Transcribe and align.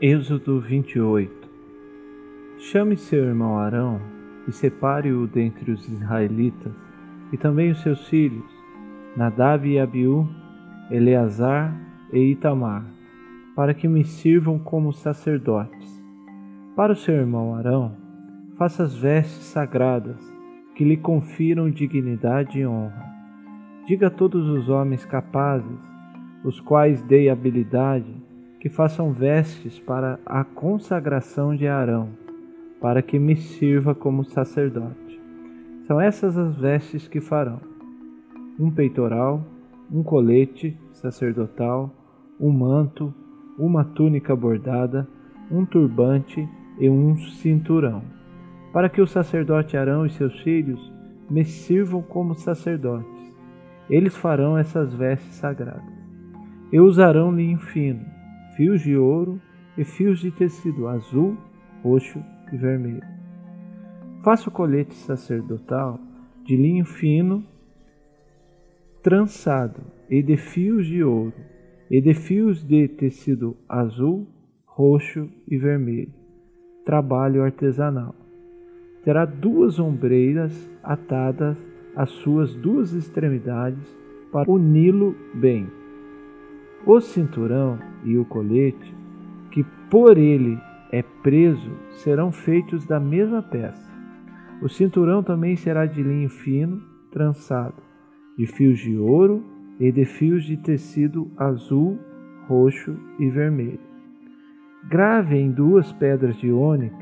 Êxodo 0.00 0.60
28 0.60 1.50
Chame 2.60 2.96
seu 2.96 3.24
irmão 3.24 3.58
Arão 3.58 4.00
e 4.46 4.52
separe-o 4.52 5.26
dentre 5.26 5.72
os 5.72 5.88
israelitas, 5.88 6.72
e 7.32 7.36
também 7.36 7.72
os 7.72 7.82
seus 7.82 8.06
filhos, 8.06 8.48
Nadab 9.16 9.68
e 9.68 9.76
Abiú, 9.76 10.28
Eleazar 10.88 11.76
e 12.12 12.30
Itamar, 12.30 12.86
para 13.56 13.74
que 13.74 13.88
me 13.88 14.04
sirvam 14.04 14.56
como 14.56 14.92
sacerdotes. 14.92 16.00
Para 16.76 16.92
o 16.92 16.96
seu 16.96 17.16
irmão 17.16 17.56
Arão, 17.56 17.96
faça 18.56 18.84
as 18.84 18.94
vestes 18.94 19.46
sagradas, 19.46 20.20
que 20.76 20.84
lhe 20.84 20.96
confiram 20.96 21.68
dignidade 21.68 22.60
e 22.60 22.64
honra. 22.64 23.04
Diga 23.84 24.06
a 24.06 24.10
todos 24.10 24.46
os 24.46 24.68
homens 24.68 25.04
capazes, 25.04 25.92
os 26.44 26.60
quais 26.60 27.02
dei 27.02 27.28
habilidade, 27.28 28.27
que 28.60 28.68
façam 28.68 29.12
vestes 29.12 29.78
para 29.78 30.18
a 30.26 30.44
consagração 30.44 31.54
de 31.54 31.66
Arão, 31.66 32.08
para 32.80 33.02
que 33.02 33.18
me 33.18 33.36
sirva 33.36 33.94
como 33.94 34.24
sacerdote. 34.24 35.20
São 35.86 36.00
essas 36.00 36.36
as 36.36 36.56
vestes 36.56 37.08
que 37.08 37.20
farão: 37.20 37.60
um 38.58 38.70
peitoral, 38.70 39.44
um 39.90 40.02
colete 40.02 40.76
sacerdotal, 40.92 41.90
um 42.38 42.50
manto, 42.50 43.14
uma 43.58 43.84
túnica 43.84 44.34
bordada, 44.34 45.08
um 45.50 45.64
turbante 45.64 46.48
e 46.78 46.88
um 46.88 47.16
cinturão, 47.16 48.02
para 48.72 48.88
que 48.88 49.00
o 49.00 49.06
sacerdote 49.06 49.76
Arão 49.76 50.04
e 50.04 50.10
seus 50.10 50.38
filhos 50.40 50.92
me 51.30 51.44
sirvam 51.44 52.02
como 52.02 52.34
sacerdotes. 52.34 53.34
Eles 53.88 54.16
farão 54.16 54.56
essas 54.58 54.94
vestes 54.94 55.34
sagradas. 55.36 55.98
E 56.70 56.78
usarão 56.78 57.34
linho 57.34 57.58
fino, 57.58 58.04
fios 58.58 58.82
de 58.82 58.96
ouro 58.96 59.40
e 59.76 59.84
fios 59.84 60.18
de 60.18 60.32
tecido 60.32 60.88
azul, 60.88 61.38
roxo 61.80 62.18
e 62.52 62.56
vermelho. 62.56 63.06
Faça 64.24 64.48
o 64.48 64.52
colete 64.52 64.96
sacerdotal 64.96 66.00
de 66.44 66.56
linho 66.56 66.84
fino, 66.84 67.44
trançado 69.00 69.80
e 70.10 70.20
de 70.24 70.36
fios 70.36 70.88
de 70.88 71.04
ouro, 71.04 71.34
e 71.88 72.00
de 72.00 72.12
fios 72.14 72.66
de 72.66 72.88
tecido 72.88 73.56
azul, 73.68 74.26
roxo 74.66 75.30
e 75.46 75.56
vermelho. 75.56 76.12
Trabalho 76.84 77.44
artesanal. 77.44 78.12
Terá 79.04 79.24
duas 79.24 79.78
ombreiras 79.78 80.68
atadas 80.82 81.56
às 81.94 82.10
suas 82.10 82.56
duas 82.56 82.92
extremidades 82.92 83.96
para 84.32 84.50
uni-lo 84.50 85.14
bem. 85.32 85.77
O 86.86 87.00
cinturão 87.00 87.78
e 88.04 88.16
o 88.16 88.24
colete, 88.24 88.94
que 89.50 89.64
por 89.90 90.16
ele 90.16 90.58
é 90.92 91.02
preso, 91.02 91.70
serão 91.90 92.30
feitos 92.30 92.86
da 92.86 93.00
mesma 93.00 93.42
peça. 93.42 93.92
O 94.62 94.68
cinturão 94.68 95.22
também 95.22 95.56
será 95.56 95.86
de 95.86 96.02
linho 96.02 96.28
fino, 96.28 96.80
trançado, 97.10 97.82
de 98.36 98.46
fios 98.46 98.78
de 98.78 98.96
ouro 98.96 99.44
e 99.78 99.90
de 99.90 100.04
fios 100.04 100.44
de 100.44 100.56
tecido 100.56 101.30
azul, 101.36 101.98
roxo 102.46 102.96
e 103.18 103.28
vermelho. 103.28 103.80
Grave 104.88 105.36
em 105.36 105.50
duas 105.50 105.92
pedras 105.92 106.36
de 106.36 106.50
ônix 106.50 106.94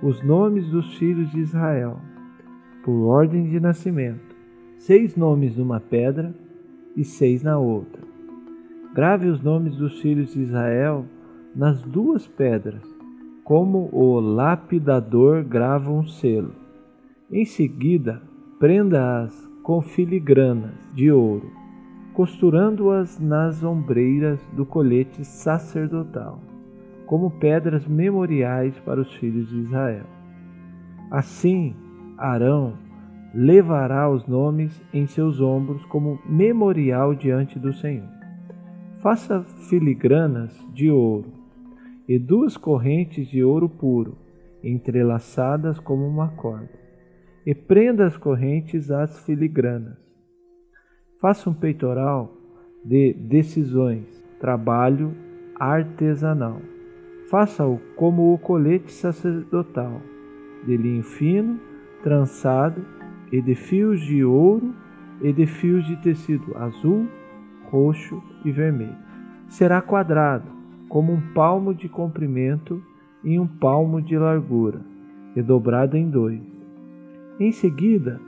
os 0.00 0.22
nomes 0.22 0.70
dos 0.70 0.96
filhos 0.96 1.28
de 1.32 1.40
Israel, 1.40 2.00
por 2.84 3.08
ordem 3.08 3.48
de 3.50 3.58
nascimento, 3.58 4.36
seis 4.78 5.16
nomes 5.16 5.56
numa 5.56 5.80
pedra 5.80 6.32
e 6.96 7.04
seis 7.04 7.42
na 7.42 7.58
outra 7.58 8.07
Grave 8.98 9.28
os 9.28 9.40
nomes 9.40 9.76
dos 9.76 10.00
filhos 10.00 10.34
de 10.34 10.40
Israel 10.40 11.06
nas 11.54 11.80
duas 11.84 12.26
pedras, 12.26 12.82
como 13.44 13.88
o 13.92 14.18
lapidador 14.18 15.44
grava 15.44 15.88
um 15.88 16.02
selo. 16.02 16.50
Em 17.30 17.44
seguida, 17.44 18.20
prenda-as 18.58 19.32
com 19.62 19.80
filigranas 19.80 20.74
de 20.96 21.12
ouro, 21.12 21.48
costurando-as 22.12 23.20
nas 23.20 23.62
ombreiras 23.62 24.40
do 24.52 24.66
colete 24.66 25.24
sacerdotal, 25.24 26.40
como 27.06 27.30
pedras 27.30 27.86
memoriais 27.86 28.76
para 28.80 29.00
os 29.00 29.14
filhos 29.14 29.48
de 29.48 29.60
Israel. 29.60 30.06
Assim, 31.08 31.72
Arão 32.18 32.72
levará 33.32 34.10
os 34.10 34.26
nomes 34.26 34.82
em 34.92 35.06
seus 35.06 35.40
ombros 35.40 35.84
como 35.84 36.18
memorial 36.28 37.14
diante 37.14 37.60
do 37.60 37.72
Senhor. 37.72 38.17
Faça 39.00 39.44
filigranas 39.68 40.52
de 40.74 40.90
ouro 40.90 41.32
e 42.08 42.18
duas 42.18 42.56
correntes 42.56 43.28
de 43.28 43.44
ouro 43.44 43.68
puro, 43.68 44.18
entrelaçadas 44.62 45.78
como 45.78 46.04
uma 46.04 46.30
corda, 46.30 46.68
e 47.46 47.54
prenda 47.54 48.06
as 48.06 48.16
correntes 48.16 48.90
às 48.90 49.24
filigranas. 49.24 49.96
Faça 51.20 51.48
um 51.48 51.54
peitoral 51.54 52.36
de 52.84 53.12
decisões, 53.12 54.04
trabalho 54.40 55.14
artesanal. 55.60 56.60
Faça-o 57.30 57.78
como 57.94 58.34
o 58.34 58.38
colete 58.38 58.90
sacerdotal, 58.90 60.02
de 60.66 60.76
linho 60.76 61.04
fino, 61.04 61.60
trançado 62.02 62.84
e 63.30 63.40
de 63.40 63.54
fios 63.54 64.00
de 64.00 64.24
ouro 64.24 64.74
e 65.20 65.32
de 65.32 65.46
fios 65.46 65.86
de 65.86 65.96
tecido 66.02 66.56
azul, 66.56 67.06
roxo 67.70 68.22
e 68.44 68.50
vermelho. 68.50 68.96
Será 69.48 69.80
quadrado, 69.80 70.50
como 70.88 71.12
um 71.12 71.20
palmo 71.32 71.74
de 71.74 71.88
comprimento 71.88 72.82
e 73.22 73.38
um 73.38 73.46
palmo 73.46 74.00
de 74.00 74.16
largura, 74.16 74.80
e 75.34 75.42
dobrado 75.42 75.96
em 75.96 76.08
dois. 76.08 76.40
Em 77.38 77.52
seguida, 77.52 78.20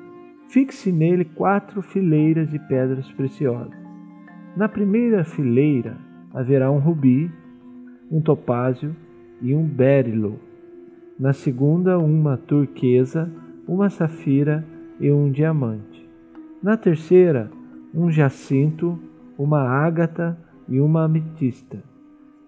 fixe 0.48 0.92
nele 0.92 1.24
quatro 1.24 1.82
fileiras 1.82 2.50
de 2.50 2.58
pedras 2.58 3.10
preciosas. 3.12 3.78
Na 4.56 4.68
primeira 4.68 5.24
fileira 5.24 5.96
haverá 6.32 6.70
um 6.70 6.78
rubi, 6.78 7.30
um 8.10 8.20
topázio 8.20 8.94
e 9.40 9.54
um 9.54 9.64
berilo. 9.64 10.38
Na 11.18 11.32
segunda, 11.32 11.98
uma 11.98 12.36
turquesa, 12.36 13.30
uma 13.66 13.90
safira 13.90 14.64
e 14.98 15.10
um 15.10 15.30
diamante. 15.30 16.08
Na 16.62 16.76
terceira, 16.76 17.50
um 17.94 18.10
jacinto, 18.10 18.98
uma 19.42 19.62
ágata 19.62 20.36
e 20.68 20.78
uma 20.82 21.04
ametista. 21.04 21.82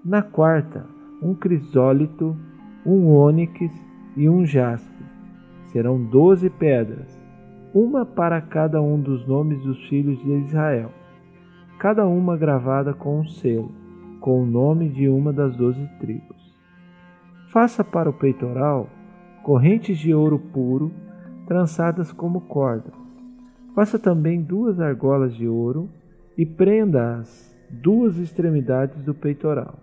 Na 0.04 0.20
quarta, 0.20 0.84
um 1.22 1.34
crisólito, 1.34 2.36
um 2.84 3.06
ônix 3.08 3.72
e 4.14 4.28
um 4.28 4.44
jaspe. 4.44 5.02
Serão 5.72 6.04
doze 6.04 6.50
pedras, 6.50 7.18
uma 7.72 8.04
para 8.04 8.42
cada 8.42 8.82
um 8.82 9.00
dos 9.00 9.26
nomes 9.26 9.62
dos 9.62 9.82
filhos 9.88 10.22
de 10.22 10.30
Israel, 10.32 10.90
cada 11.78 12.06
uma 12.06 12.36
gravada 12.36 12.92
com 12.92 13.20
um 13.20 13.24
selo, 13.24 13.72
com 14.20 14.42
o 14.42 14.46
nome 14.46 14.90
de 14.90 15.08
uma 15.08 15.32
das 15.32 15.56
doze 15.56 15.88
tribos. 15.98 16.54
Faça 17.48 17.82
para 17.82 18.10
o 18.10 18.12
peitoral 18.12 18.86
correntes 19.42 19.98
de 19.98 20.12
ouro 20.12 20.38
puro, 20.38 20.92
trançadas 21.46 22.12
como 22.12 22.42
cordas. 22.42 22.92
Faça 23.74 23.98
também 23.98 24.42
duas 24.42 24.78
argolas 24.78 25.34
de 25.34 25.48
ouro 25.48 25.88
e 26.36 26.46
prenda 26.46 27.16
as 27.16 27.52
duas 27.68 28.18
extremidades 28.18 29.02
do 29.02 29.14
peitoral. 29.14 29.78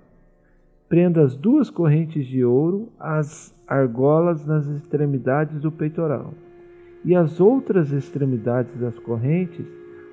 Prenda 0.88 1.24
as 1.24 1.36
duas 1.36 1.70
correntes 1.70 2.26
de 2.26 2.44
ouro 2.44 2.90
às 3.00 3.56
argolas 3.68 4.46
nas 4.46 4.68
extremidades 4.68 5.60
do 5.62 5.72
peitoral, 5.72 6.34
e 7.06 7.16
as 7.16 7.40
outras 7.40 7.92
extremidades 7.92 8.76
das 8.78 8.98
correntes, 8.98 9.66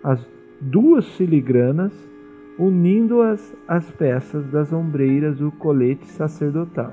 as 0.04 0.30
duas 0.60 1.06
filigranas, 1.16 1.92
unindo-as 2.58 3.54
às 3.66 3.90
peças 3.90 4.46
das 4.50 4.72
ombreiras 4.72 5.38
do 5.38 5.50
colete 5.52 6.06
sacerdotal, 6.06 6.92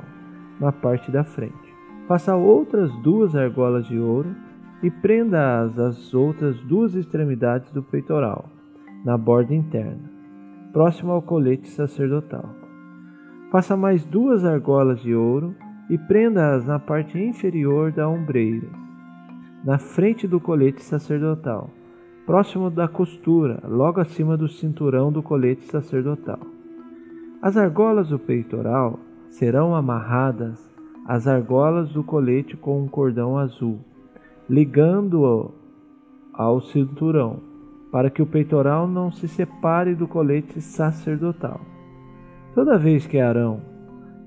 na 0.60 0.72
parte 0.72 1.12
da 1.12 1.24
frente. 1.24 1.74
Faça 2.08 2.36
outras 2.36 2.92
duas 3.02 3.36
argolas 3.36 3.86
de 3.88 3.98
ouro 3.98 4.34
e 4.82 4.90
prenda-as 4.90 5.78
às 5.78 6.14
outras 6.14 6.62
duas 6.64 6.96
extremidades 6.96 7.72
do 7.72 7.84
peitoral 7.84 8.50
na 9.04 9.18
borda 9.18 9.54
interna, 9.54 10.10
próximo 10.72 11.12
ao 11.12 11.22
colete 11.22 11.68
sacerdotal. 11.68 12.50
Faça 13.52 13.76
mais 13.76 14.04
duas 14.06 14.46
argolas 14.46 15.02
de 15.02 15.14
ouro 15.14 15.54
e 15.90 15.98
prenda-as 15.98 16.66
na 16.66 16.80
parte 16.80 17.20
inferior 17.20 17.92
da 17.92 18.08
ombreira, 18.08 18.68
na 19.64 19.78
frente 19.78 20.28
do 20.28 20.40
colete 20.40 20.82
sacerdotal, 20.82 21.70
próximo 22.26 22.70
da 22.70 22.88
costura, 22.88 23.62
logo 23.68 24.00
acima 24.00 24.38
do 24.38 24.48
cinturão 24.48 25.12
do 25.12 25.22
colete 25.22 25.64
sacerdotal. 25.64 26.40
As 27.42 27.58
argolas 27.58 28.08
do 28.08 28.18
peitoral 28.18 28.98
serão 29.30 29.76
amarradas 29.76 30.58
às 31.06 31.28
argolas 31.28 31.92
do 31.92 32.04
colete 32.04 32.56
com 32.56 32.82
um 32.82 32.88
cordão 32.88 33.38
azul, 33.38 33.80
ligando-o 34.50 35.52
ao 36.34 36.62
cinturão 36.62 37.53
para 37.94 38.10
que 38.10 38.24
o 38.24 38.26
peitoral 38.26 38.88
não 38.88 39.12
se 39.12 39.28
separe 39.28 39.94
do 39.94 40.08
colete 40.08 40.60
sacerdotal. 40.60 41.62
Toda 42.56 42.80
vez 42.80 43.06
que 43.06 43.20
Arão 43.20 43.62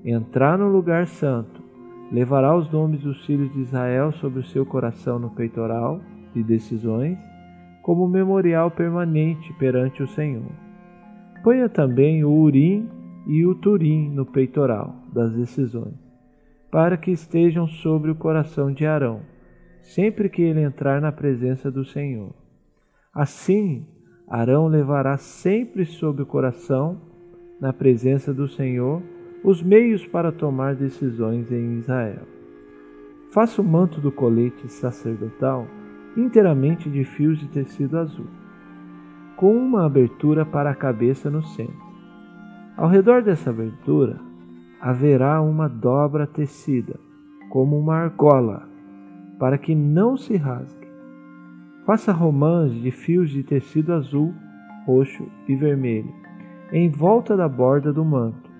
entrar 0.05 0.57
no 0.57 0.69
lugar 0.69 1.05
santo, 1.05 1.61
levará 2.09 2.55
os 2.55 2.71
nomes 2.71 3.01
dos 3.01 3.25
filhos 3.25 3.51
de 3.51 3.59
Israel 3.59 4.13
sobre 4.13 4.39
o 4.39 4.43
seu 4.43 4.65
coração 4.65 5.19
no 5.19 5.31
peitoral 5.31 5.99
de 6.33 6.41
decisões, 6.43 7.17
como 7.83 8.07
memorial 8.07 8.71
permanente 8.71 9.51
perante 9.59 10.01
o 10.01 10.07
Senhor. 10.07 10.49
Ponha 11.43 11.67
também 11.67 12.23
o 12.23 12.31
Urim 12.31 12.89
e 13.27 13.45
o 13.45 13.53
Turim 13.53 14.09
no 14.09 14.25
peitoral 14.25 14.95
das 15.11 15.33
decisões, 15.33 15.99
para 16.71 16.95
que 16.95 17.11
estejam 17.11 17.67
sobre 17.67 18.11
o 18.11 18.15
coração 18.15 18.71
de 18.71 18.85
Arão, 18.85 19.19
sempre 19.81 20.29
que 20.29 20.41
ele 20.41 20.61
entrar 20.61 21.01
na 21.01 21.11
presença 21.11 21.69
do 21.69 21.83
Senhor. 21.83 22.46
Assim, 23.17 23.83
Arão 24.27 24.67
levará 24.67 25.17
sempre 25.17 25.85
sobre 25.85 26.21
o 26.21 26.25
coração, 26.27 27.01
na 27.59 27.73
presença 27.73 28.31
do 28.31 28.47
Senhor, 28.47 29.01
os 29.43 29.63
meios 29.63 30.05
para 30.05 30.31
tomar 30.31 30.75
decisões 30.75 31.51
em 31.51 31.79
Israel. 31.79 32.27
Faça 33.31 33.59
o 33.59 33.65
manto 33.65 33.99
do 33.99 34.11
colete 34.11 34.67
sacerdotal 34.67 35.65
inteiramente 36.15 36.91
de 36.91 37.03
fios 37.03 37.39
de 37.39 37.47
tecido 37.47 37.97
azul, 37.97 38.27
com 39.35 39.51
uma 39.57 39.87
abertura 39.87 40.45
para 40.45 40.69
a 40.69 40.75
cabeça 40.75 41.27
no 41.27 41.41
centro. 41.41 41.87
Ao 42.77 42.87
redor 42.87 43.23
dessa 43.23 43.49
abertura 43.49 44.19
haverá 44.79 45.41
uma 45.41 45.67
dobra 45.67 46.27
tecida, 46.27 46.99
como 47.49 47.79
uma 47.79 47.95
argola, 47.95 48.69
para 49.39 49.57
que 49.57 49.73
não 49.73 50.15
se 50.15 50.37
rasgue. 50.37 50.86
Faça 51.87 52.11
romãs 52.11 52.73
de 52.73 52.91
fios 52.91 53.29
de 53.29 53.43
tecido 53.43 53.93
azul, 53.93 54.33
roxo 54.85 55.25
e 55.47 55.55
vermelho 55.55 56.13
em 56.69 56.89
volta 56.89 57.37
da 57.37 57.47
borda 57.47 57.93
do 57.93 58.03
manto, 58.03 58.51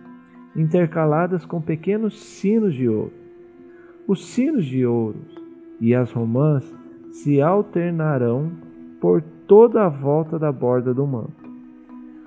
intercaladas 0.56 1.46
com 1.46 1.62
pequenos 1.62 2.18
sinos 2.18 2.74
de 2.74 2.88
ouro. 2.88 3.12
Os 4.08 4.28
sinos 4.28 4.66
de 4.66 4.86
ouro 4.86 5.20
e 5.82 5.94
as 5.94 6.10
romãs 6.14 6.64
se 7.12 7.42
alternarão 7.42 8.50
por 9.02 9.22
toda 9.46 9.84
a 9.84 9.90
volta 9.90 10.40
da 10.40 10.50
borda 10.50 10.94
do 10.94 11.06
manto. 11.06 11.52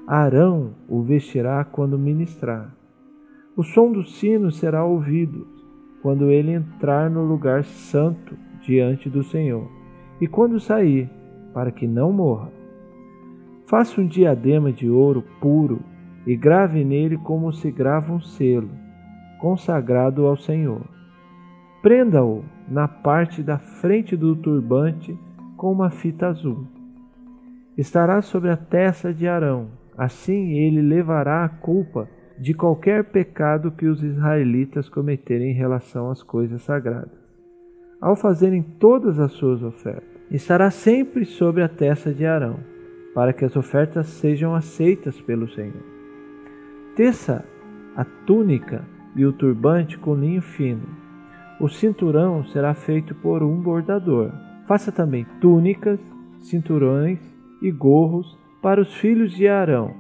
Arão 0.06 0.74
o 0.86 1.00
vestirá 1.00 1.64
quando 1.64 1.98
ministrar. 1.98 2.76
O 3.56 3.62
som 3.62 3.90
do 3.90 4.02
sino 4.02 4.50
será 4.50 4.84
ouvido 4.84 5.48
quando 6.02 6.30
ele 6.30 6.52
entrar 6.52 7.08
no 7.08 7.24
lugar 7.24 7.64
santo 7.64 8.36
diante 8.60 9.08
do 9.08 9.22
Senhor 9.22 9.79
e 10.20 10.26
quando 10.26 10.60
sair, 10.60 11.10
para 11.52 11.70
que 11.70 11.86
não 11.86 12.12
morra. 12.12 12.50
Faça 13.66 14.00
um 14.00 14.06
diadema 14.06 14.72
de 14.72 14.88
ouro 14.90 15.24
puro 15.40 15.80
e 16.26 16.36
grave 16.36 16.84
nele 16.84 17.16
como 17.18 17.52
se 17.52 17.70
grava 17.70 18.12
um 18.12 18.20
selo, 18.20 18.70
consagrado 19.40 20.26
ao 20.26 20.36
Senhor. 20.36 20.82
Prenda-o 21.82 22.44
na 22.68 22.86
parte 22.86 23.42
da 23.42 23.58
frente 23.58 24.16
do 24.16 24.36
turbante 24.36 25.18
com 25.56 25.72
uma 25.72 25.88
fita 25.88 26.28
azul. 26.28 26.66
Estará 27.76 28.20
sobre 28.20 28.50
a 28.50 28.56
testa 28.56 29.14
de 29.14 29.26
Arão, 29.26 29.68
assim 29.96 30.58
ele 30.58 30.82
levará 30.82 31.44
a 31.44 31.48
culpa 31.48 32.08
de 32.38 32.54
qualquer 32.54 33.04
pecado 33.04 33.70
que 33.70 33.86
os 33.86 34.02
israelitas 34.02 34.88
cometerem 34.88 35.50
em 35.50 35.54
relação 35.54 36.10
às 36.10 36.22
coisas 36.22 36.62
sagradas. 36.62 37.20
Ao 38.00 38.16
fazerem 38.16 38.62
todas 38.62 39.20
as 39.20 39.32
suas 39.32 39.62
ofertas, 39.62 40.09
estará 40.30 40.70
sempre 40.70 41.24
sobre 41.24 41.62
a 41.62 41.68
testa 41.68 42.12
de 42.12 42.24
Arão, 42.24 42.60
para 43.14 43.32
que 43.32 43.44
as 43.44 43.56
ofertas 43.56 44.06
sejam 44.06 44.54
aceitas 44.54 45.20
pelo 45.20 45.48
Senhor. 45.48 45.82
Teça 46.94 47.44
a 47.96 48.04
túnica 48.04 48.84
e 49.16 49.24
o 49.26 49.32
turbante 49.32 49.98
com 49.98 50.14
linho 50.14 50.42
fino, 50.42 51.00
o 51.60 51.68
cinturão 51.68 52.42
será 52.46 52.72
feito 52.72 53.14
por 53.14 53.42
um 53.42 53.60
bordador. 53.60 54.32
Faça 54.66 54.90
também 54.90 55.26
túnicas, 55.42 56.00
cinturões 56.40 57.18
e 57.60 57.70
gorros 57.70 58.34
para 58.62 58.80
os 58.80 58.94
filhos 58.94 59.32
de 59.32 59.46
Arão, 59.46 59.94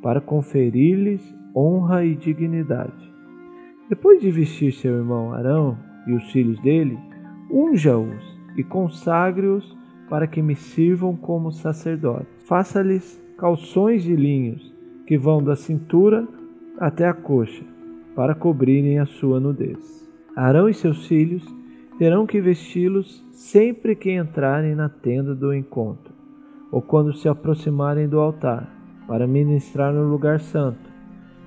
para 0.00 0.20
conferir-lhes 0.20 1.20
honra 1.54 2.04
e 2.04 2.14
dignidade. 2.14 3.12
Depois 3.88 4.20
de 4.20 4.30
vestir 4.30 4.72
seu 4.72 4.98
irmão 4.98 5.32
Arão 5.32 5.76
e 6.06 6.12
os 6.12 6.30
filhos 6.30 6.60
dele, 6.60 6.96
unja-os 7.50 8.39
e 8.56 8.64
consagre-os 8.64 9.76
para 10.08 10.26
que 10.26 10.42
me 10.42 10.56
sirvam 10.56 11.16
como 11.16 11.52
sacerdotes. 11.52 12.28
Faça-lhes 12.44 13.22
calções 13.38 14.02
de 14.02 14.14
linhos 14.14 14.74
que 15.06 15.16
vão 15.16 15.42
da 15.42 15.56
cintura 15.56 16.26
até 16.78 17.06
a 17.06 17.14
coxa, 17.14 17.64
para 18.14 18.34
cobrirem 18.34 18.98
a 18.98 19.06
sua 19.06 19.38
nudez. 19.38 20.08
Arão 20.34 20.68
e 20.68 20.74
seus 20.74 21.06
filhos 21.06 21.44
terão 21.98 22.26
que 22.26 22.40
vesti-los 22.40 23.24
sempre 23.30 23.94
que 23.94 24.10
entrarem 24.10 24.74
na 24.74 24.88
tenda 24.88 25.34
do 25.34 25.54
encontro, 25.54 26.12
ou 26.72 26.80
quando 26.80 27.12
se 27.12 27.28
aproximarem 27.28 28.08
do 28.08 28.18
altar, 28.18 28.74
para 29.06 29.26
ministrar 29.26 29.92
no 29.92 30.08
lugar 30.08 30.40
santo, 30.40 30.90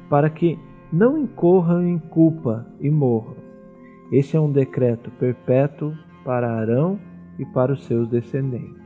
para 0.09 0.29
que 0.29 0.59
não 0.91 1.17
incorram 1.17 1.83
em 1.87 1.97
culpa 1.97 2.67
e 2.79 2.89
morram. 2.89 3.35
Esse 4.11 4.37
é 4.37 4.39
um 4.39 4.51
decreto 4.51 5.09
perpétuo 5.11 5.93
para 6.23 6.51
Arão 6.51 6.99
e 7.37 7.45
para 7.45 7.73
os 7.73 7.85
seus 7.85 8.07
descendentes. 8.07 8.82